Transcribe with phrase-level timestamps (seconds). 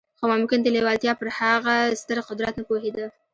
[0.17, 3.05] خو ممکن د لېوالتیا پر هغه ستر قدرت نه پوهېده